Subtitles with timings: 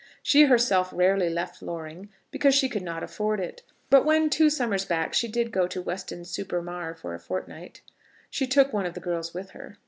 [0.23, 3.61] She herself very rarely left Loring, because she could not afford it;
[3.91, 7.81] but when, two summers back, she did go to Weston super Mare for a fortnight,
[8.27, 9.77] she took one of the girls with her.